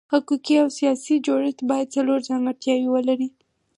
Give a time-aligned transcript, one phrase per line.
[0.13, 3.27] حقوقي او سیاسي جوړښت باید څلور ځانګړتیاوې ولري.